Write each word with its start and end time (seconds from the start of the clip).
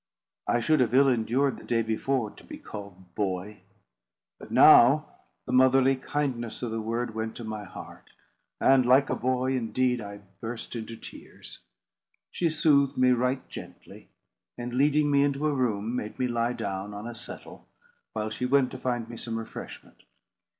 I 0.47 0.61
should 0.61 0.79
have 0.79 0.95
ill 0.95 1.07
endured, 1.07 1.57
the 1.59 1.63
day 1.63 1.83
before, 1.83 2.31
to 2.31 2.43
be 2.43 2.57
called 2.57 3.13
boy; 3.13 3.59
but 4.39 4.49
now 4.49 5.05
the 5.45 5.51
motherly 5.53 5.95
kindness 5.95 6.63
of 6.63 6.71
the 6.71 6.81
word 6.81 7.13
went 7.13 7.35
to 7.35 7.43
my 7.43 7.65
heart; 7.65 8.09
and, 8.59 8.83
like 8.83 9.11
a 9.11 9.15
boy 9.15 9.55
indeed, 9.55 10.01
I 10.01 10.21
burst 10.39 10.75
into 10.75 10.95
tears. 10.97 11.59
She 12.31 12.49
soothed 12.49 12.97
me 12.97 13.11
right 13.11 13.47
gently; 13.47 14.09
and, 14.57 14.73
leading 14.73 15.11
me 15.11 15.23
into 15.23 15.45
a 15.45 15.53
room, 15.53 15.95
made 15.95 16.17
me 16.17 16.27
lie 16.27 16.53
down 16.53 16.95
on 16.95 17.05
a 17.05 17.13
settle, 17.13 17.67
while 18.13 18.31
she 18.31 18.47
went 18.47 18.71
to 18.71 18.79
find 18.79 19.07
me 19.07 19.17
some 19.17 19.37
refreshment. 19.37 20.01